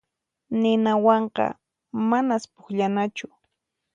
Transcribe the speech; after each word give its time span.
Ninawanqa 0.61 1.45
manas 2.09 2.43
pukllanachu. 2.53 3.27